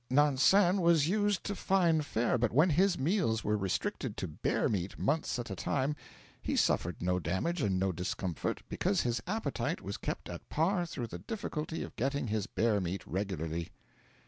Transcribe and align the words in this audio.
Nansen 0.09 0.81
was 0.81 1.07
used 1.07 1.43
to 1.43 1.53
fine 1.55 2.01
fare, 2.01 2.39
but 2.39 2.51
when 2.51 2.71
his 2.71 2.97
meals 2.97 3.43
were 3.43 3.55
restricted 3.55 4.17
to 4.17 4.27
bear 4.27 4.67
meat 4.67 4.97
months 4.97 5.37
at 5.37 5.51
a 5.51 5.55
time 5.55 5.95
he 6.41 6.55
suffered 6.55 7.03
no 7.03 7.19
damage 7.19 7.61
and 7.61 7.79
no 7.79 7.91
discomfort, 7.91 8.63
because 8.67 9.01
his 9.01 9.21
appetite 9.27 9.79
was 9.81 9.97
kept 9.97 10.27
at 10.27 10.49
par 10.49 10.87
through 10.87 11.05
the 11.05 11.19
difficulty 11.19 11.83
of 11.83 11.95
getting 11.97 12.29
his 12.29 12.47
bear 12.47 12.81
meat 12.81 13.05
regularly.' 13.05 13.69